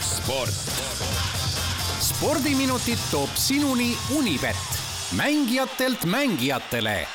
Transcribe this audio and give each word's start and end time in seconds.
sport. 0.00 0.54
spordiminutid 2.00 2.98
toob 3.10 3.30
sinuni 3.34 3.96
Unibet, 4.16 4.56
mängijatelt 5.16 6.04
mängijatele 6.04 7.06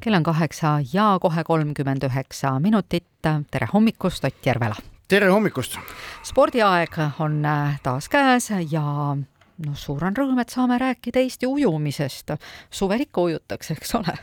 kell 0.00 0.14
on 0.14 0.22
kaheksa 0.22 0.80
ja 0.92 1.18
kohe 1.20 1.44
kolmkümmend 1.44 2.02
üheksa 2.02 2.60
minutit. 2.60 3.06
tere 3.50 3.68
hommikust, 3.72 4.24
Ott 4.24 4.46
Järvela! 4.46 4.74
tere 5.08 5.28
hommikust! 5.28 5.78
spordiaeg 6.22 6.98
on 7.18 7.44
äh, 7.44 7.80
taas 7.82 8.08
käes 8.08 8.50
ja 8.70 9.16
noh, 9.66 9.74
suur 9.74 10.04
on 10.04 10.16
rõõm, 10.16 10.40
et 10.40 10.48
saame 10.48 10.78
rääkida 10.78 11.20
Eesti 11.20 11.46
ujumisest. 11.46 12.30
suvel 12.70 13.00
ikka 13.00 13.20
ujutakse, 13.20 13.72
eks 13.72 13.94
ole 13.94 14.18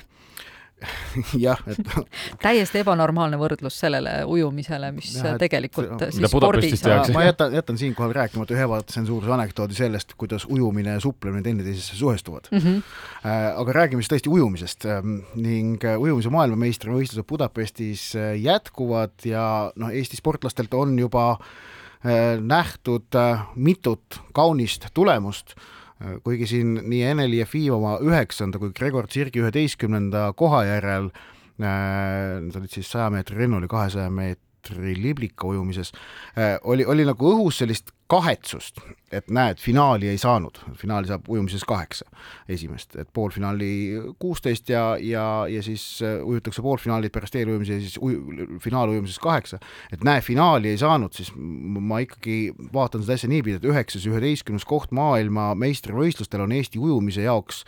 jah, 1.46 1.60
et 1.70 1.92
täiesti 2.46 2.82
ebanormaalne 2.82 3.38
võrdlus 3.42 3.78
sellele 3.84 4.14
ujumisele, 4.30 4.92
mis 4.96 5.14
ja, 5.16 5.34
et, 5.34 5.42
tegelikult 5.46 5.96
et, 5.98 6.16
siis 6.16 6.32
spordis 6.32 6.86
ma 7.14 7.26
jätan, 7.26 7.56
jätan 7.56 7.80
siinkohal 7.82 8.14
rääkimata 8.18 8.56
ühe 8.56 8.66
ebatsensuurse 8.68 9.32
anekdoodi 9.36 9.78
sellest, 9.78 10.16
kuidas 10.20 10.48
ujumine 10.50 10.98
ja 10.98 11.04
suplemine 11.04 11.44
teineteisesse 11.46 11.98
suhestuvad 12.00 12.50
mm. 12.52 12.64
-hmm. 12.64 13.28
aga 13.56 13.78
räägime 13.82 14.02
siis 14.04 14.14
tõesti 14.14 14.34
ujumisest 14.34 14.86
ähm, 14.86 15.20
ning 15.36 15.84
äh, 15.86 16.00
ujumise 16.00 16.30
maailmameistrivõistlused 16.34 17.28
Budapestis 17.28 18.12
äh, 18.16 18.34
jätkuvad 18.42 19.26
ja 19.26 19.72
noh, 19.76 19.92
Eesti 19.92 20.18
sportlastelt 20.18 20.74
on 20.74 21.00
juba 21.00 21.38
nähtud 22.42 23.14
mitut 23.56 24.16
kaunist 24.34 24.88
tulemust 24.94 25.54
kuigi 26.24 26.48
siin 26.50 26.76
nii 26.90 27.02
Eneli 27.12 27.42
Jefimova 27.42 27.98
üheksanda 28.06 28.60
kui 28.62 28.74
Gregor 28.78 29.08
Tsirgi 29.08 29.44
üheteistkümnenda 29.44 30.32
koha 30.38 30.64
järel 30.70 31.12
äh, 31.12 32.40
need 32.42 32.58
olid 32.58 32.74
siis 32.74 32.90
saja 32.92 33.10
meetri 33.14 33.38
rennul 33.44 33.68
ja 33.68 33.72
kahesaja 33.72 34.14
meetri 34.14 34.51
liblika 34.70 35.48
ujumises, 35.48 35.92
äh, 36.38 36.58
oli, 36.64 36.86
oli 36.86 37.06
nagu 37.08 37.34
õhus 37.34 37.62
sellist 37.62 37.92
kahetsust, 38.12 38.82
et 39.12 39.30
näed, 39.32 39.60
finaali 39.64 40.10
ei 40.12 40.18
saanud, 40.20 40.58
finaali 40.80 41.08
saab 41.08 41.30
ujumises 41.32 41.64
kaheksa 41.68 42.06
esimest, 42.52 42.98
et 43.00 43.08
poolfinaali 43.14 43.70
kuusteist 44.20 44.70
ja, 44.70 44.98
ja, 45.00 45.24
ja 45.48 45.64
siis 45.64 45.86
äh, 46.04 46.20
ujutakse 46.28 46.64
poolfinaalid 46.66 47.14
pärast 47.16 47.38
eelujumise 47.40 47.78
ja 47.80 47.84
siis 47.86 47.96
uju, 48.02 48.60
finaalujumises 48.64 49.20
kaheksa, 49.24 49.62
et 49.94 50.04
näe, 50.08 50.22
finaali 50.26 50.74
ei 50.74 50.82
saanud, 50.82 51.16
siis 51.16 51.32
ma 51.38 52.02
ikkagi 52.04 52.52
vaatan 52.74 53.06
seda 53.06 53.16
asja 53.20 53.32
niipidi, 53.32 53.62
et 53.62 53.70
üheksas, 53.72 54.08
üheteistkümnes 54.10 54.68
koht 54.68 54.92
maailma 54.96 55.54
meistrivõistlustel 55.60 56.44
on 56.44 56.58
Eesti 56.58 56.84
ujumise 56.84 57.24
jaoks 57.24 57.64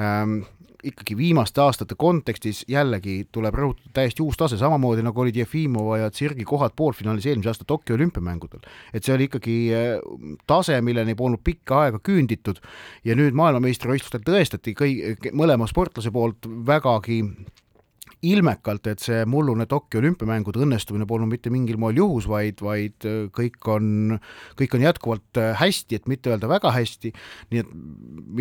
ähm, 0.00 0.40
ikkagi 0.82 1.16
viimaste 1.16 1.60
aastate 1.62 1.94
kontekstis 1.98 2.64
jällegi 2.68 3.28
tuleb 3.32 3.54
rõhutada 3.54 3.92
täiesti 3.94 4.22
uus 4.24 4.38
tase, 4.38 4.58
samamoodi 4.58 5.04
nagu 5.06 5.20
olid 5.22 5.36
Jefimova 5.36 5.98
ja 6.02 6.10
Tsirgi 6.10 6.44
kohad 6.48 6.74
poolfinaalis 6.76 7.26
eelmise 7.26 7.52
aasta 7.52 7.64
Tokyo 7.64 7.96
olümpiamängudel. 7.96 8.60
et 8.94 9.04
see 9.04 9.14
oli 9.14 9.28
ikkagi 9.30 9.56
äh, 9.74 9.96
tase, 10.46 10.80
milleni 10.80 11.14
polnud 11.14 11.40
pikka 11.44 11.82
aega 11.86 12.02
küünditud 12.02 12.60
ja 13.04 13.16
nüüd 13.18 13.38
maailmameistrivõistlustel 13.38 14.26
tõestati 14.26 14.74
kõi-, 14.78 15.16
mõlema 15.32 15.68
sportlase 15.70 16.10
poolt 16.10 16.48
vägagi 16.66 17.22
ilmekalt, 18.22 18.86
et 18.86 19.02
see 19.02 19.24
mullune 19.26 19.66
Tokyo 19.70 20.00
olümpiamängude 20.02 20.62
õnnestumine 20.62 21.06
polnud 21.10 21.30
mitte 21.30 21.50
mingil 21.50 21.78
moel 21.80 21.98
juhus, 21.98 22.28
vaid, 22.30 22.62
vaid 22.62 23.06
äh, 23.08 23.24
kõik 23.34 23.66
on, 23.72 24.18
kõik 24.58 24.76
on 24.78 24.84
jätkuvalt 24.86 25.40
äh, 25.42 25.50
hästi, 25.58 25.98
et 25.98 26.08
mitte 26.10 26.30
öelda 26.30 26.50
väga 26.50 26.72
hästi, 26.74 27.12
nii 27.52 27.64
et 27.64 27.72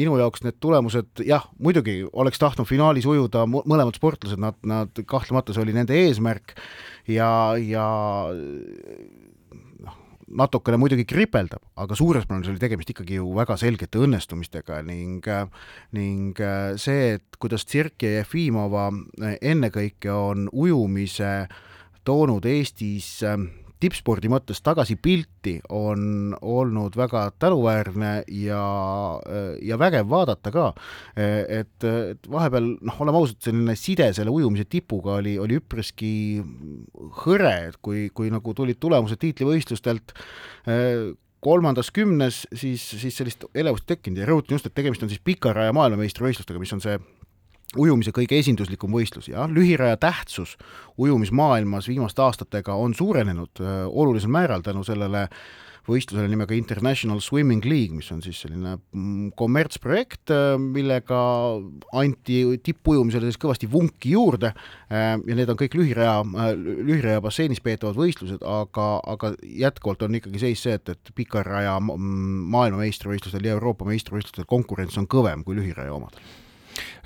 minu 0.01 0.17
jaoks 0.21 0.45
need 0.45 0.59
tulemused, 0.61 1.25
jah, 1.25 1.47
muidugi 1.59 2.01
oleks 2.11 2.41
tahtnud 2.41 2.69
finaalis 2.69 3.09
ujuda 3.09 3.47
mõlemad 3.49 3.97
sportlased, 3.97 4.41
nad, 4.41 4.59
nad 4.67 5.03
kahtlemata, 5.09 5.55
see 5.55 5.65
oli 5.65 5.75
nende 5.75 5.97
eesmärk 5.97 6.55
ja, 7.09 7.31
ja 7.57 7.87
natukene 10.37 10.79
muidugi 10.79 11.05
kripeldab, 11.07 11.63
aga 11.81 11.97
suures 11.97 12.25
plaanis 12.27 12.51
oli 12.51 12.61
tegemist 12.61 12.93
ikkagi 12.93 13.19
ju 13.19 13.31
väga 13.35 13.57
selgete 13.59 14.01
õnnestumistega 14.01 14.81
ning 14.87 15.27
ning 15.97 16.41
see, 16.81 17.17
et 17.17 17.39
kuidas 17.41 17.65
Tsirki 17.67 18.07
ja 18.07 18.21
Jefimova 18.21 18.89
ennekõike 19.41 20.13
on 20.13 20.47
ujumise 20.51 21.33
toonud 22.07 22.45
Eestis 22.49 23.19
tippspordi 23.81 24.29
mõttes 24.31 24.61
tagasi 24.63 24.97
pilti 25.01 25.57
on 25.73 26.35
olnud 26.41 26.95
väga 26.97 27.23
tänuväärne 27.41 28.11
ja, 28.41 28.63
ja 29.61 29.79
vägev 29.81 30.09
vaadata 30.11 30.53
ka. 30.53 30.67
et, 31.15 31.73
et 31.85 32.29
vahepeal 32.31 32.75
noh, 32.81 33.01
oleme 33.05 33.21
ausad, 33.21 33.41
selline 33.47 33.75
side 33.79 34.11
selle 34.17 34.33
ujumise 34.33 34.67
tipuga 34.69 35.17
oli, 35.19 35.37
oli 35.41 35.57
üpriski 35.61 36.13
hõre, 37.23 37.55
et 37.71 37.81
kui, 37.81 38.09
kui 38.13 38.31
nagu 38.33 38.53
tulid 38.57 38.79
tulemused 38.81 39.21
tiitlivõistlustelt 39.21 40.15
kolmandas 41.41 41.89
kümnes, 41.91 42.43
siis, 42.53 42.83
siis 43.01 43.17
sellist 43.17 43.47
elevust 43.57 43.87
tekkinud 43.89 44.21
ja 44.21 44.29
rõhutan 44.29 44.57
just, 44.57 44.69
et 44.69 44.77
tegemist 44.77 45.01
on 45.01 45.09
siis 45.09 45.21
pikaraja 45.25 45.73
maailmameistrivõistlustega, 45.73 46.61
mis 46.61 46.73
on 46.77 46.83
see 46.83 46.99
ujumise 47.79 48.11
kõige 48.15 48.39
esinduslikum 48.41 48.91
võistlus 48.91 49.29
ja 49.31 49.47
lühiraja 49.47 49.97
tähtsus 50.01 50.57
ujumismaailmas 50.99 51.87
viimaste 51.87 52.23
aastatega 52.23 52.75
on 52.75 52.95
suurenenud 52.97 53.61
äh, 53.63 53.83
olulisel 53.87 54.31
määral 54.31 54.63
tänu 54.65 54.83
sellele 54.83 55.27
võistlusele 55.87 56.27
nimega 56.29 56.53
International 56.53 57.17
Swimming 57.25 57.63
League, 57.65 57.95
mis 57.95 58.11
on 58.13 58.19
siis 58.21 58.37
selline 58.43 58.75
mm, 58.75 59.31
kommertsprojekt, 59.39 60.33
äh, 60.35 60.57
millega 60.61 61.21
anti 61.97 62.43
tippujumisele 62.61 63.31
siis 63.31 63.39
kõvasti 63.41 63.71
vunki 63.71 64.13
juurde 64.17 64.51
äh, 64.51 65.15
ja 65.15 65.39
need 65.39 65.49
on 65.49 65.59
kõik 65.63 65.79
lühiraja, 65.79 66.19
lühiraja 66.59 67.23
basseinis 67.23 67.63
peetavad 67.63 67.95
võistlused, 67.97 68.43
aga, 68.43 68.91
aga 69.15 69.33
jätkuvalt 69.63 70.03
on 70.05 70.19
ikkagi 70.19 70.43
seis 70.43 70.67
see, 70.67 70.75
et, 70.75 70.91
et 70.91 71.15
pikaraja 71.15 71.79
maailmameistrivõistlustel 71.79 73.47
ja 73.47 73.55
Euroopa 73.55 73.87
meistrivõistlustel 73.87 74.49
konkurents 74.49 74.99
on 74.99 75.07
kõvem 75.09 75.47
kui 75.47 75.55
lühiraja 75.55 75.95
omadel 75.95 76.19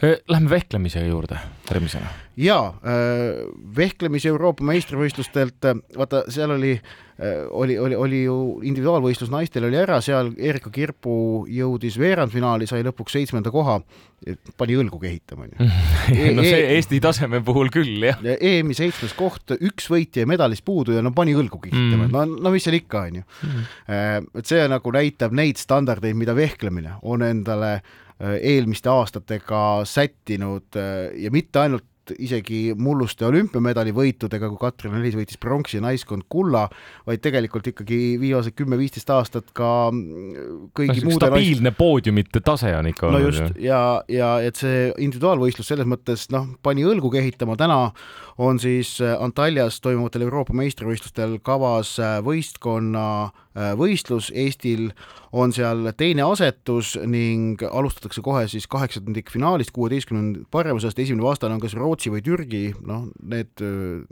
Lähme 0.03 0.49
vehklemise 0.49 1.05
juurde 1.07 1.37
järgmisena. 1.69 2.07
jaa, 2.35 2.73
vehklemise 3.75 4.27
Euroopa 4.27 4.65
meistrivõistlustelt, 4.67 5.63
vaata, 5.95 6.25
seal 6.29 6.51
oli, 6.51 6.73
oli, 7.55 7.77
oli, 7.79 7.95
oli 7.95 8.19
ju 8.25 8.35
individuaalvõistlus 8.67 9.31
naistel 9.31 9.69
oli 9.69 9.79
ära, 9.79 10.01
seal 10.03 10.33
Erika 10.35 10.69
Kirpu 10.69 11.45
jõudis 11.47 11.95
veerandfinaali, 11.99 12.67
sai 12.67 12.83
lõpuks 12.83 13.15
seitsmenda 13.15 13.55
koha, 13.55 13.79
pani 14.59 14.75
õlgu 14.75 14.99
kehitama, 14.99 15.47
onju. 15.47 15.71
no 16.35 16.43
see 16.43 16.59
e 16.59 16.75
Eesti 16.75 16.99
taseme 16.99 17.39
puhul 17.45 17.71
küll, 17.71 18.03
jah. 18.11 18.19
EM-i 18.35 18.75
seitsmes 18.75 19.15
koht, 19.15 19.55
üks 19.55 19.87
võitja 19.91 20.25
ja 20.25 20.29
medalist 20.29 20.67
puudu 20.67 20.99
ja 20.99 21.03
no 21.05 21.15
pani 21.15 21.37
õlgu 21.39 21.63
kehitama 21.69 22.09
mm., 22.09 22.11
no, 22.11 22.41
no 22.49 22.51
mis 22.51 22.67
seal 22.67 22.81
ikka, 22.81 23.07
onju. 23.13 23.23
Mm. 23.47 24.31
et 24.43 24.49
see 24.49 24.67
nagu 24.67 24.97
näitab 24.99 25.39
neid 25.39 25.61
standardeid, 25.61 26.19
mida 26.19 26.35
vehklemine 26.35 26.99
on 27.07 27.23
endale 27.23 27.77
äh, 27.77 27.93
Äh, 28.04 28.04
eelmiste 28.19 28.89
aastatega 28.89 29.81
sättinud 29.85 30.77
äh, 30.79 31.11
ja 31.19 31.31
mitte 31.31 31.59
ainult 31.59 31.85
isegi 32.19 32.73
mulluste 32.77 33.25
olümpiamedali 33.27 33.93
võitudega, 33.95 34.49
kui 34.51 34.59
Katrin 34.61 34.97
Elis 34.99 35.17
võitis 35.17 35.39
pronksi 35.41 35.79
ja 35.79 35.85
naiskond 35.85 36.27
kulla, 36.29 36.65
vaid 37.07 37.23
tegelikult 37.23 37.69
ikkagi 37.71 37.99
viimased 38.21 38.55
kümme-viisteist 38.57 39.09
aastat 39.15 39.53
ka 39.55 39.69
kõigi 39.91 40.99
no, 41.01 41.09
muude 41.09 41.21
stabiilne 41.21 41.71
naist... 41.71 41.79
poodiumite 41.79 42.43
tase 42.45 42.73
on 42.77 42.91
ikka 42.91 43.09
no 43.09 43.21
olnud. 43.21 43.31
just, 43.31 43.61
ja, 43.63 43.81
ja 44.11 44.35
et 44.45 44.59
see 44.59 44.89
individuaalvõistlus 45.07 45.71
selles 45.71 45.89
mõttes 45.89 46.27
noh, 46.35 46.51
pani 46.65 46.85
õlgu 46.87 47.13
kehitama, 47.15 47.57
täna 47.59 47.79
on 48.41 48.59
siis 48.59 48.97
äh, 49.01 49.15
Antaljas 49.21 49.79
toimuvatel 49.81 50.27
Euroopa 50.27 50.55
meistrivõistlustel 50.57 51.39
kavas 51.45 51.95
võistkonna 52.25 53.07
võistlus, 53.55 54.31
Eestil 54.35 54.89
on 55.31 55.53
seal 55.55 55.87
teine 55.95 56.25
asetus 56.27 56.95
ning 57.07 57.61
alustatakse 57.63 58.21
kohe 58.23 58.43
siis 58.51 58.67
kaheksandikfinaalist, 58.67 59.71
kuueteistkümnenda 59.75 60.43
paremusest, 60.51 60.99
esimene 60.99 61.23
vastane 61.23 61.55
on 61.55 61.63
kas 61.63 61.75
Rootsi 61.79 61.94
või 62.11 62.23
Türgi, 62.25 62.63
noh, 62.85 63.07
need, 63.23 63.63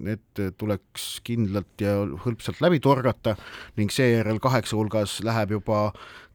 need 0.01 0.43
tuleks 0.57 1.07
kindlalt 1.27 1.83
ja 1.83 1.99
hõlpsalt 2.25 2.61
läbi 2.63 2.79
torgata 2.83 3.35
ning 3.77 3.91
seejärel 3.93 4.39
kaheksa 4.43 4.77
hulgas 4.79 5.19
läheb 5.25 5.57
juba 5.57 5.89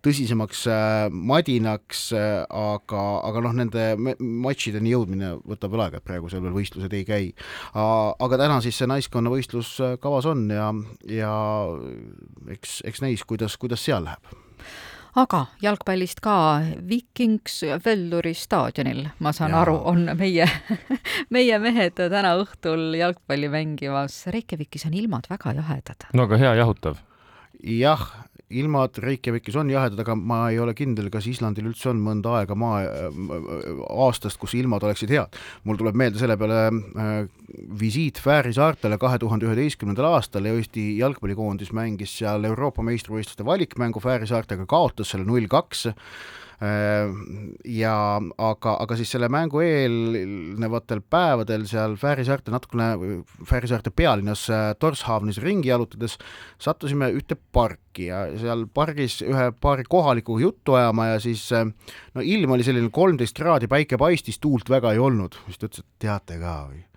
tõsisemaks 0.04 0.62
äh, 0.70 1.08
madinaks 1.10 2.08
äh,, 2.14 2.44
aga, 2.46 3.04
aga 3.26 3.42
noh, 3.44 3.54
nende 3.58 3.86
matšideni 4.18 4.92
jõudmine 4.94 5.32
võtab 5.48 5.74
veel 5.74 5.84
aega, 5.86 6.00
et 6.00 6.06
praegu 6.06 6.30
seal 6.30 6.44
veel 6.44 6.54
võistlused 6.54 6.94
ei 6.94 7.06
käi. 7.08 7.32
aga 7.74 8.38
täna 8.38 8.60
siis 8.64 8.78
see 8.78 8.90
naiskonnavõistlus 8.90 9.72
äh, 9.82 9.96
kavas 10.02 10.28
on 10.30 10.46
ja, 10.54 10.70
ja 11.10 11.32
eks, 12.54 12.80
eks 12.88 13.02
näis, 13.04 13.26
kuidas, 13.26 13.58
kuidas 13.58 13.82
seal 13.84 14.06
läheb 14.06 14.36
aga 15.16 15.46
jalgpallist 15.62 16.20
ka, 16.24 16.60
Vikings 16.88 17.62
Velluri 17.84 18.34
staadionil, 18.34 19.06
ma 19.18 19.32
saan 19.32 19.54
ja. 19.54 19.62
aru, 19.62 19.76
on 19.90 20.10
meie 20.18 20.46
meie 21.34 21.58
mehed 21.62 21.96
täna 21.98 22.34
õhtul 22.40 22.94
jalgpalli 22.98 23.50
mängimas. 23.52 24.26
Reykjavikis 24.32 24.86
on 24.88 24.96
ilmad 24.98 25.28
väga 25.30 25.54
jahedad. 25.60 26.08
no 26.12 26.28
aga 26.28 26.40
hea 26.40 26.54
jahutav. 26.62 26.98
jah, 27.62 28.08
ilmad 28.50 28.96
Reykjavikis 29.02 29.56
on 29.60 29.70
jahedad, 29.72 30.00
aga 30.00 30.14
ma 30.16 30.40
ei 30.52 30.58
ole 30.62 30.72
kindel, 30.76 31.10
kas 31.12 31.26
Islandil 31.28 31.68
üldse 31.68 31.90
on 31.92 32.00
mõnda 32.00 32.38
aega 32.38 32.56
maa 32.58 32.80
äh,, 32.86 33.18
aastast, 34.06 34.40
kus 34.40 34.54
ilmad 34.56 34.84
oleksid 34.86 35.12
head. 35.12 35.36
mul 35.68 35.80
tuleb 35.80 35.98
meelde 35.98 36.20
selle 36.20 36.38
peale 36.40 36.60
äh, 36.68 37.28
visiit 37.80 38.20
Fääri 38.22 38.54
saartele 38.56 38.98
kahe 39.00 39.20
tuhande 39.20 39.48
üheteistkümnendal 39.48 40.14
aastal 40.14 40.48
ja 40.48 40.56
Eesti 40.56 40.90
jalgpallikoondis 40.98 41.72
mängis 41.76 42.16
seal 42.20 42.44
Euroopa 42.48 42.84
meistrivõistluste 42.86 43.44
valikmängu 43.44 44.00
Fääri 44.00 44.28
saartega, 44.30 44.66
kaotas 44.68 45.12
selle 45.12 45.28
null 45.28 45.48
kaks 45.50 45.88
ja 46.58 47.92
aga, 48.18 48.72
aga 48.82 48.96
siis 48.98 49.12
selle 49.14 49.28
mängu 49.30 49.60
eelnevatel 49.62 51.04
päevadel 51.06 51.68
seal 51.70 51.94
Fääri 52.00 52.24
saarte 52.26 52.50
natukene, 52.50 52.88
Fääri 53.46 53.70
saarte 53.70 53.92
pealinnas 53.94 54.48
äh, 54.50 54.72
Torshavnis 54.78 55.38
ringi 55.44 55.70
jalutades 55.70 56.16
sattusime 56.58 57.12
ühte 57.14 57.38
parki 57.54 58.08
ja 58.08 58.24
seal 58.40 58.66
pargis 58.74 59.20
ühe 59.22 59.52
paari 59.60 59.86
kohalikuga 59.86 60.42
juttu 60.48 60.74
ajama 60.80 61.12
ja 61.12 61.22
siis 61.22 61.46
äh, 61.54 61.70
no 62.18 62.26
ilm 62.26 62.58
oli 62.58 62.66
selline 62.66 62.90
kolmteist 62.90 63.38
kraadi, 63.38 63.70
päike 63.70 64.00
paistis, 64.00 64.42
tuult 64.42 64.70
väga 64.70 64.96
ei 64.96 65.02
olnud, 65.02 65.38
siis 65.46 65.62
ta 65.62 65.70
ütles, 65.70 65.86
et 65.86 66.06
teate 66.08 66.42
ka 66.42 66.58
või 66.72 66.87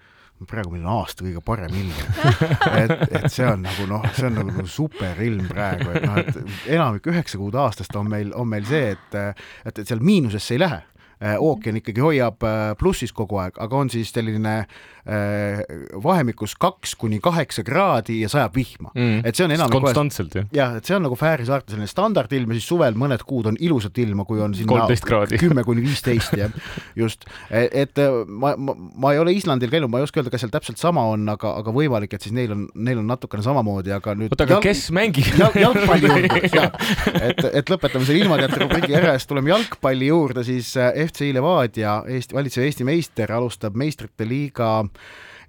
praegu 0.50 0.74
meil 0.74 0.86
on 0.86 1.02
aasta 1.02 1.26
kõige 1.26 1.42
parem 1.46 1.76
ilm. 1.82 1.98
et, 2.82 2.94
et 3.10 3.28
see 3.32 3.48
on 3.48 3.66
nagu 3.66 3.88
noh, 3.90 4.06
see 4.16 4.30
on 4.30 4.40
nagu, 4.42 4.68
superilm 4.68 5.50
praegu, 5.52 5.90
et 5.96 6.08
noh, 6.08 6.22
et 6.22 6.72
enamik 6.78 7.12
üheksa 7.12 7.42
kuud 7.42 7.58
aastast 7.62 7.96
on 8.00 8.10
meil, 8.12 8.34
on 8.38 8.50
meil 8.50 8.66
see, 8.70 8.96
et, 8.96 9.20
et, 9.66 9.74
et 9.74 9.86
seal 9.88 10.04
miinusesse 10.06 10.58
ei 10.58 10.64
lähe 10.64 10.82
ookean 11.22 11.78
ikkagi 11.78 12.02
hoiab 12.02 12.42
plussis 12.80 13.14
kogu 13.14 13.38
aeg, 13.38 13.60
aga 13.62 13.78
on 13.78 13.92
siis 13.94 14.10
selline 14.10 14.56
Äh, 15.02 15.64
vahemikus 16.04 16.54
kaks 16.62 16.92
kuni 16.96 17.18
kaheksa 17.20 17.64
kraadi 17.66 18.20
ja 18.22 18.28
sajab 18.30 18.54
vihma. 18.54 18.92
Mm.. 18.94 19.24
et 19.26 19.34
see 19.34 19.48
on 19.48 19.54
enam 19.56 19.72
konstantselt 19.74 20.36
jah? 20.38 20.46
jah, 20.54 20.76
et 20.78 20.86
see 20.86 20.94
on 20.94 21.02
nagu 21.02 21.16
Fääri 21.18 21.48
saarte 21.48 21.74
selline 21.74 21.90
standardilm 21.90 22.52
ja 22.54 22.60
siis 22.60 22.68
suvel 22.70 22.94
mõned 22.94 23.24
kuud 23.26 23.50
on 23.50 23.58
ilusat 23.58 23.98
ilma, 23.98 24.28
kui 24.30 24.38
on 24.46 24.54
sinna 24.54 24.86
kümme 25.42 25.64
kuni 25.66 25.82
viisteist 25.82 26.36
jah, 26.38 26.54
just. 26.94 27.26
E, 27.50 27.64
et 27.82 27.98
ma, 28.30 28.52
ma, 28.54 28.76
ma 28.78 29.14
ei 29.16 29.24
ole 29.24 29.34
Islandil 29.34 29.72
käinud, 29.74 29.90
ma 29.90 30.04
ei 30.04 30.06
oska 30.06 30.22
öelda, 30.22 30.36
kas 30.36 30.46
seal 30.46 30.54
täpselt 30.54 30.78
sama 30.78 31.08
on, 31.16 31.26
aga, 31.34 31.56
aga 31.64 31.74
võimalik, 31.74 32.14
et 32.14 32.22
siis 32.22 32.38
neil 32.38 32.54
on, 32.54 32.68
neil 32.78 33.02
on 33.02 33.10
natukene 33.10 33.42
samamoodi, 33.42 33.96
aga 33.98 34.14
nüüd 34.22 34.38
oota, 34.38 34.46
aga 34.46 34.60
jalg... 34.60 34.70
kes 34.70 34.86
mängib? 34.94 35.34
jal, 35.42 35.58
jalgpalli 35.66 36.14
juurde, 36.14 36.70
et, 37.32 37.44
et 37.64 37.74
lõpetame 37.74 38.06
selle 38.06 38.22
ilmateate 38.22 38.62
rubriigi 38.68 39.02
ära 39.02 39.18
ja 39.18 39.26
siis 39.26 39.34
tuleme 39.34 39.56
jalgpalli 39.56 40.14
juurde, 40.14 40.46
siis 40.46 40.76
äh, 40.78 40.94
FC 41.12 41.32
Levadia, 41.36 42.02
Eesti, 42.08 42.36
valitsev 42.36 42.64
Eesti 42.64 42.88
meister 42.88 43.32
alustab 43.36 43.76
meistrite 43.76 44.26
liiga 44.28 44.72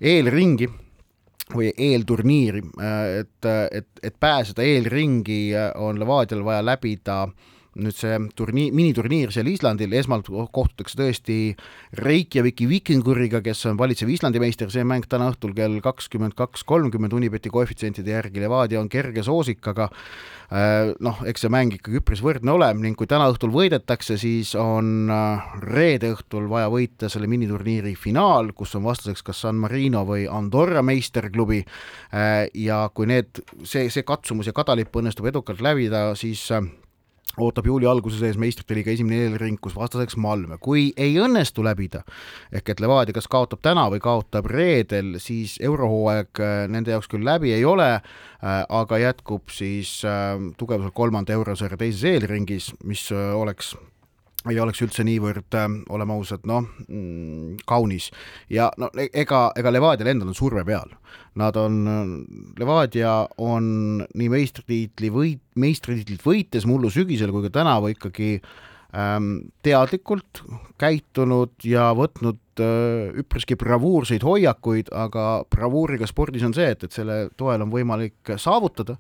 eelringi 0.03 0.69
või 1.53 1.71
eelturniiri, 1.77 2.63
et, 3.21 3.49
et, 3.71 3.89
et 4.03 4.15
pääseda 4.21 4.65
eelringi, 4.65 5.53
on 5.77 5.99
Levadial 6.01 6.45
vaja 6.47 6.63
läbida 6.65 7.27
nüüd 7.77 7.97
see 7.97 8.19
turniir, 8.37 8.75
miniturniir 8.77 9.33
seal 9.35 9.49
Islandil, 9.53 9.95
esmalt 9.97 10.29
kohtutakse 10.29 10.99
tõesti 10.99 11.39
Reykjaviki 11.99 12.69
Vikinguriga, 12.69 13.43
kes 13.45 13.65
on 13.71 13.81
valitsev 13.81 14.13
Islandi 14.13 14.43
meister, 14.43 14.71
see 14.73 14.85
mäng 14.85 15.09
täna 15.09 15.31
õhtul 15.33 15.57
kell 15.57 15.81
kakskümmend 15.85 16.37
kaks 16.39 16.67
kolmkümmend 16.69 17.17
Unibeti 17.17 17.53
koefitsientide 17.53 18.17
järgi, 18.17 18.45
Levadia 18.45 18.81
on 18.83 18.93
kerge 18.93 19.25
soosik, 19.27 19.65
aga 19.73 19.91
Äh, 20.53 20.91
noh, 21.01 21.17
eks 21.25 21.47
see 21.47 21.51
mäng 21.53 21.73
ikkagi 21.73 21.97
üpris 22.03 22.21
võrdne 22.21 22.53
ole 22.53 22.67
ning 22.77 22.97
kui 22.99 23.09
täna 23.09 23.25
õhtul 23.33 23.55
võidetakse, 23.55 24.19
siis 24.21 24.51
on 24.59 25.09
äh, 25.09 25.55
reede 25.65 26.11
õhtul 26.13 26.45
vaja 26.51 26.69
võita 26.69 27.09
selle 27.13 27.31
miniturniiri 27.31 27.95
finaal, 27.97 28.51
kus 28.53 28.77
on 28.77 28.85
vastaseks 28.85 29.25
kas 29.25 29.41
San 29.47 29.57
Marino 29.63 30.03
või 30.05 30.27
Andorra 30.29 30.83
meisterklubi. 30.85 31.63
Äh, 32.13 32.51
ja 32.53 32.85
kui 32.93 33.09
need, 33.09 33.41
see, 33.65 33.89
see 33.89 34.05
katsumus 34.05 34.51
ja 34.51 34.57
kadalipp 34.57 35.01
õnnestub 35.01 35.31
edukalt 35.33 35.65
läbida, 35.65 36.11
siis 36.21 36.45
ootab 37.41 37.67
juuli 37.67 37.87
alguses 37.89 38.21
ees 38.27 38.37
meistrite 38.41 38.77
liiga 38.77 38.93
esimene 38.93 39.23
eelring, 39.27 39.59
kus 39.61 39.75
vastaseks 39.77 40.19
Malmö. 40.21 40.59
kui 40.61 40.91
ei 40.97 41.15
õnnestu 41.21 41.65
läbida, 41.65 42.03
ehk 42.53 42.75
et 42.75 42.81
Levadia 42.81 43.17
kas 43.17 43.29
kaotab 43.31 43.63
täna 43.65 43.87
või 43.93 44.03
kaotab 44.05 44.49
reedel, 44.53 45.17
siis 45.23 45.57
eurohooaeg 45.61 46.43
äh, 46.43 46.67
nende 46.69 46.93
jaoks 46.93 47.09
küll 47.09 47.25
läbi 47.25 47.55
ei 47.57 47.65
ole, 47.65 47.89
äh, 47.95 48.59
aga 48.69 49.01
jätkub 49.01 49.49
siis 49.53 50.03
äh, 50.05 50.37
tugevuselt 50.59 50.95
kolmanda 50.95 51.33
eurosarja 51.33 51.81
teises 51.81 52.05
eelringis, 52.13 52.73
mis 52.85 53.09
oleks 53.13 53.75
ei 54.51 54.59
oleks 54.59 54.83
üldse 54.83 55.05
niivõrd, 55.07 55.55
oleme 55.95 56.17
ausad, 56.17 56.43
noh, 56.51 56.65
mm, 56.89 57.63
kaunis. 57.69 58.11
ja 58.51 58.71
no 58.79 58.91
e-, 58.99 59.11
ega, 59.23 59.51
ega 59.57 59.71
Levadial 59.71 60.11
endal 60.15 60.33
on 60.33 60.39
surve 60.39 60.65
peal 60.67 60.91
Nad 61.35 61.57
on, 61.57 61.77
Levadia 62.61 63.23
on 63.41 64.03
nii 64.05 64.29
meistritiitli 64.33 65.09
võit, 65.13 65.41
meistritiitlit 65.57 66.25
võites 66.27 66.67
mullu 66.69 66.91
sügisel 66.93 67.33
kui 67.33 67.47
ka 67.47 67.53
tänavu 67.55 67.89
ikkagi 67.95 68.35
ähm, 68.93 69.49
teadlikult 69.65 70.43
käitunud 70.81 71.57
ja 71.65 71.89
võtnud 71.97 72.37
äh, 72.37 72.52
üpriski 72.61 73.57
bravuurseid 73.57 74.25
hoiakuid, 74.27 74.91
aga 74.93 75.45
bravuuriga 75.51 76.09
spordis 76.11 76.45
on 76.45 76.53
see, 76.57 76.69
et, 76.75 76.85
et 76.85 76.93
selle 76.93 77.29
toel 77.37 77.65
on 77.65 77.73
võimalik 77.73 78.35
saavutada, 78.37 78.99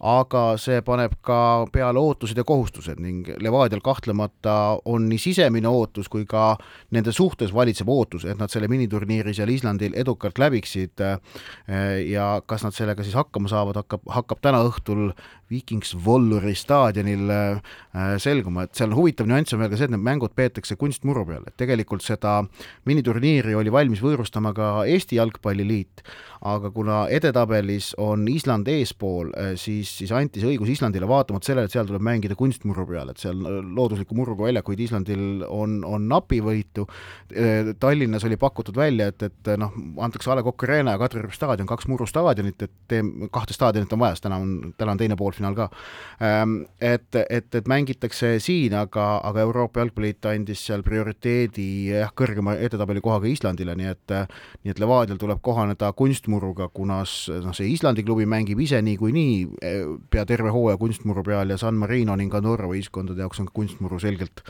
aga 0.00 0.54
see 0.56 0.80
paneb 0.84 1.12
ka 1.24 1.66
peale 1.72 2.00
ootused 2.00 2.38
ja 2.38 2.44
kohustused 2.48 3.00
ning 3.04 3.26
Levadial 3.44 3.82
kahtlemata 3.84 4.78
on 4.88 5.10
nii 5.10 5.20
sisemine 5.20 5.68
ootus 5.68 6.08
kui 6.08 6.24
ka 6.28 6.54
nende 6.96 7.12
suhtes 7.12 7.52
valitseb 7.52 7.88
ootus, 7.92 8.24
et 8.24 8.40
nad 8.40 8.52
selle 8.52 8.68
miniturniiri 8.72 9.34
seal 9.36 9.52
Islandil 9.52 9.92
edukalt 10.00 10.40
läbiksid 10.40 11.04
ja 12.08 12.30
kas 12.48 12.64
nad 12.64 12.76
sellega 12.76 13.04
siis 13.04 13.18
hakkama 13.18 13.52
saavad, 13.52 13.76
hakkab, 13.82 14.08
hakkab 14.08 14.40
täna 14.40 14.62
õhtul 14.70 15.10
Vikings 15.50 15.92
Volluri 16.04 16.54
staadionil 16.56 17.28
selguma, 18.22 18.64
et 18.64 18.80
seal 18.80 18.94
huvitav 18.96 19.28
nüanss 19.28 19.52
on 19.52 19.60
veel 19.60 19.72
ka 19.72 19.80
see, 19.80 19.90
et 19.90 19.92
need 19.92 20.06
mängud 20.06 20.32
peetakse 20.38 20.78
kunstmuru 20.80 21.26
peal, 21.28 21.44
et 21.44 21.58
tegelikult 21.60 22.06
seda 22.06 22.38
miniturniiri 22.90 23.54
oli 23.58 23.72
valmis 23.72 24.02
võõrustama 24.04 24.52
ka 24.56 24.72
Eesti 24.90 25.18
Jalgpalliliit, 25.20 26.04
aga 26.50 26.70
kuna 26.72 27.02
edetabelis 27.12 27.90
on 28.00 28.24
Island 28.32 28.68
eespool, 28.72 29.30
eh, 29.36 29.52
siis, 29.60 29.90
siis 30.00 30.12
anti 30.16 30.40
see 30.40 30.54
õigus 30.54 30.70
Islandile 30.72 31.08
vaatamata 31.08 31.50
sellele, 31.50 31.68
et 31.68 31.74
seal 31.74 31.88
tuleb 31.88 32.04
mängida 32.04 32.36
kunstmurru 32.38 32.86
peal, 32.88 33.12
et 33.12 33.20
seal 33.20 33.42
eh, 33.44 33.58
loodusliku 33.76 34.16
murruga 34.16 34.48
väljakuid 34.48 34.80
Islandil 34.86 35.44
on, 35.48 35.80
on 35.84 36.08
napivõitu. 36.10 36.86
Eh, 37.34 37.72
Tallinnas 37.80 38.24
oli 38.28 38.38
pakutud 38.40 38.78
välja, 38.80 39.10
et, 39.12 39.26
et 39.28 39.52
noh, 39.60 39.74
antakse 40.00 40.32
A 40.32 40.38
Le 40.38 40.44
Coq 40.46 40.64
Arena 40.64 40.96
ja 40.96 41.02
Kadrioru 41.02 41.32
staadion, 41.34 41.68
kaks 41.68 41.88
murrustaadionit, 41.92 42.64
et 42.64 42.74
teeme, 42.88 43.28
kahte 43.32 43.56
staadionit 43.56 43.92
on 43.92 44.02
vaja, 44.02 44.16
sest 44.16 44.28
täna 44.28 44.40
on, 44.40 44.72
täna 44.80 44.96
on 44.96 45.02
teine 45.02 45.18
poolfinaal 45.20 45.58
ka. 45.58 45.68
Ehm, 46.24 46.56
et, 46.80 47.20
et, 47.28 47.52
et 47.54 47.68
mängitakse 47.68 48.38
siin, 48.40 48.74
aga, 48.80 49.10
aga 49.28 49.44
Euroopa 49.44 49.84
Jalgpalliliit 49.84 50.30
andis 50.32 50.64
seal 50.66 50.84
prioriteedi 50.86 51.68
jah, 51.90 52.12
kõrgema 52.16 52.56
edetabeli 52.80 53.04
kohaga 53.04 53.28
Islandile, 53.30 53.76
nii 53.76 53.92
et 53.92 54.16
nii 54.64 54.72
et 54.72 54.80
Levadial 54.80 55.20
tuleb 55.20 55.44
kohaneda 55.44 55.92
kunst 55.92 56.20
kunstmuruga, 56.20 56.68
kuna 56.68 57.00
noh, 57.00 57.54
see 57.54 57.70
Islandi 57.72 58.04
klubi 58.04 58.26
mängib 58.26 58.60
ise 58.60 58.80
niikuinii 58.82 59.48
eh, 59.62 59.86
pea 60.10 60.26
terve 60.26 60.50
hooaja 60.50 60.76
kunstmuru 60.78 61.22
peal 61.24 61.50
ja 61.50 61.56
San 61.56 61.74
Marino 61.74 62.16
ning 62.16 62.34
Andorra 62.34 62.68
võistkondade 62.68 63.20
jaoks 63.20 63.40
on 63.40 63.48
kunstmuru 63.52 63.98
selgelt 64.00 64.44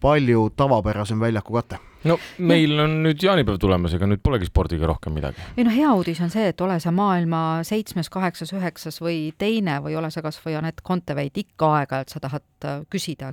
palju 0.00 0.50
tavapärasem 0.56 1.20
väljaku 1.20 1.54
kate 1.54 1.78
no 2.04 2.18
meil 2.38 2.74
on 2.82 2.98
nüüd 3.04 3.22
jaanipäev 3.22 3.60
tulemas, 3.62 3.94
ega 3.94 4.08
nüüd 4.10 4.22
polegi 4.24 4.48
spordiga 4.48 4.88
rohkem 4.90 5.14
midagi. 5.14 5.42
ei 5.56 5.66
no 5.66 5.74
hea 5.74 5.92
uudis 5.94 6.20
on 6.24 6.32
see, 6.32 6.48
et 6.50 6.60
ole 6.60 6.80
sa 6.82 6.92
maailma 6.94 7.62
seitsmes, 7.66 8.10
kaheksas, 8.10 8.52
üheksas 8.56 8.98
või 9.02 9.30
teine 9.38 9.78
või 9.84 9.96
ole 9.98 10.10
sa 10.10 10.24
kas 10.24 10.40
või 10.44 10.58
Anett 10.58 10.82
Kontaveit, 10.82 11.38
ikka 11.38 11.70
aeg-ajalt 11.78 12.16
sa 12.16 12.22
tahad 12.24 12.66
äh, 12.66 12.82
küsida, 12.90 13.32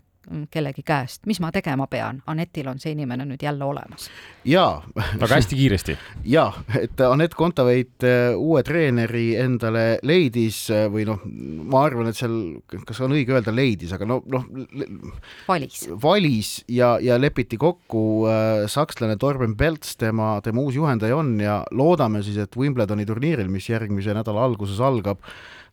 kellegi 0.51 0.83
käest, 0.85 1.25
mis 1.29 1.39
ma 1.41 1.51
tegema 1.53 1.87
pean, 1.89 2.21
Anetil 2.29 2.67
on 2.71 2.79
see 2.81 2.93
inimene 2.93 3.25
nüüd 3.27 3.43
jälle 3.43 3.65
olemas. 3.65 4.09
jaa. 4.45 4.83
aga 5.19 5.29
hästi 5.35 5.55
kiiresti. 5.55 5.97
jaa, 6.25 6.63
et 6.79 7.01
Anett 7.01 7.35
Kontaveit 7.37 8.05
äh, 8.05 8.37
uue 8.37 8.63
treeneri 8.63 9.35
endale 9.39 9.99
leidis 10.03 10.61
äh, 10.73 10.87
või 10.91 11.05
noh, 11.09 11.21
ma 11.25 11.83
arvan, 11.87 12.11
et 12.11 12.19
seal, 12.19 12.37
kas 12.87 13.01
on 13.05 13.15
õige 13.17 13.35
öelda 13.35 13.53
leidis, 13.55 13.93
aga 13.95 14.07
no 14.09 14.21
noh. 14.29 14.47
valis. 15.47 15.85
valis 16.01 16.53
ja, 16.67 16.95
ja 17.01 17.19
lepiti 17.21 17.57
kokku 17.59 18.03
äh, 18.29 18.65
sakslane 18.71 19.17
Torben 19.19 19.55
Pelts, 19.59 19.95
tema, 19.99 20.37
tema 20.45 20.61
uus 20.61 20.77
juhendaja 20.77 21.17
on 21.17 21.35
ja 21.41 21.61
loodame 21.71 22.23
siis, 22.25 22.37
et 22.41 22.57
Wimbledoni 22.57 23.07
turniiril, 23.09 23.49
mis 23.51 23.69
järgmise 23.69 24.13
nädala 24.15 24.45
alguses 24.45 24.79
algab, 24.83 25.23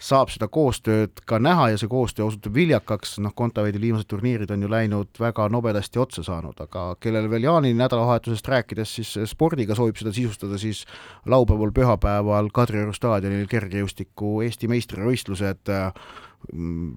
saab 0.02 0.30
seda 0.32 0.48
koostööd 0.52 1.22
ka 1.28 1.38
näha 1.42 1.70
ja 1.72 1.80
see 1.80 1.90
koostöö 1.90 2.26
osutub 2.28 2.54
viljakaks, 2.54 3.16
noh, 3.24 3.34
Kontaveidi 3.36 3.80
viimased 3.80 4.08
turniirid 4.10 4.50
on 4.52 4.62
ju 4.62 4.70
läinud 4.70 5.20
väga 5.20 5.48
nobedasti 5.52 6.00
otsa 6.02 6.24
saanud, 6.26 6.60
aga 6.60 6.86
kellel 7.00 7.30
veel 7.30 7.48
Jaani 7.48 7.74
nädalavahetusest 7.76 8.48
rääkides 8.48 8.94
siis 8.98 9.14
spordiga 9.30 9.76
soovib 9.78 9.98
seda 10.00 10.12
sisustada, 10.16 10.58
siis 10.58 10.84
laupäeval, 11.26 11.74
pühapäeval 11.76 12.50
Kadrioru 12.54 12.94
staadionil 12.96 13.48
kergejõustiku 13.50 14.40
Eesti 14.46 14.70
meistrivõistlused 14.70 15.72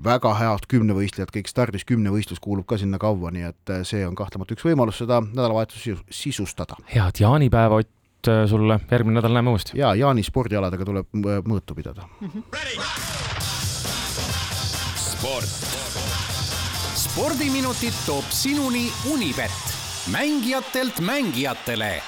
väga 0.06 0.34
head 0.38 0.66
kümnevõistlejad, 0.70 1.32
kõik 1.34 1.48
stardis 1.50 1.86
kümnevõistlus 1.88 2.42
kuulub 2.44 2.68
ka 2.70 2.78
sinna 2.78 3.00
kaua, 3.02 3.32
nii 3.34 3.48
et 3.48 3.72
see 3.88 4.04
on 4.06 4.18
kahtlemata 4.18 4.54
üks 4.54 4.68
võimalus 4.68 5.00
seda 5.02 5.22
nädalavahetust 5.24 6.12
sisustada. 6.14 6.78
head 6.94 7.24
jaanipäeva, 7.24 7.80
Ott! 7.80 7.99
saadet 8.26 8.44
äh, 8.44 8.50
sulle, 8.50 8.80
järgmine 8.92 9.20
nädal 9.20 9.34
näeme 9.34 9.50
uuesti. 9.50 9.78
ja 9.78 9.96
Jaani 9.96 10.24
spordialadega 10.24 10.86
tuleb 10.86 11.08
äh, 11.16 11.40
mõõtu 11.46 11.76
pidada 11.76 12.08
mm. 12.22 12.30
-hmm. 12.30 12.44
sport. 14.98 15.50
spordiminutid 16.96 17.94
toob 18.06 18.26
sinuni 18.30 18.92
Unibet, 19.12 19.52
mängijatelt 20.12 21.00
mängijatele 21.00 22.02